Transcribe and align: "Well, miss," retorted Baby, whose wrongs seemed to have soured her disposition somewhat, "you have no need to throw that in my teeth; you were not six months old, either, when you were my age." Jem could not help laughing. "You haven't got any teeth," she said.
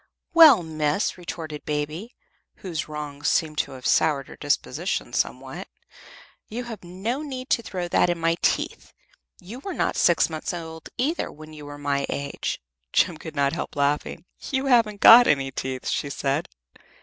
"Well, 0.33 0.63
miss," 0.63 1.15
retorted 1.15 1.63
Baby, 1.63 2.15
whose 2.55 2.87
wrongs 2.87 3.27
seemed 3.27 3.59
to 3.59 3.73
have 3.73 3.85
soured 3.85 4.29
her 4.29 4.35
disposition 4.35 5.13
somewhat, 5.13 5.67
"you 6.47 6.63
have 6.63 6.83
no 6.83 7.21
need 7.21 7.51
to 7.51 7.61
throw 7.61 7.87
that 7.89 8.09
in 8.09 8.17
my 8.17 8.33
teeth; 8.41 8.93
you 9.39 9.59
were 9.59 9.75
not 9.75 9.95
six 9.95 10.27
months 10.27 10.55
old, 10.55 10.89
either, 10.97 11.31
when 11.31 11.53
you 11.53 11.67
were 11.67 11.77
my 11.77 12.07
age." 12.09 12.59
Jem 12.91 13.17
could 13.17 13.35
not 13.35 13.53
help 13.53 13.75
laughing. 13.75 14.25
"You 14.49 14.65
haven't 14.65 15.01
got 15.01 15.27
any 15.27 15.51
teeth," 15.51 15.87
she 15.87 16.09
said. 16.09 16.49